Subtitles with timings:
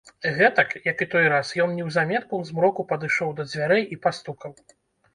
[0.37, 4.61] Гэтак, як і той раз, ён неўзаметку ў змроку падышоў да дзвярэй і пастукаў.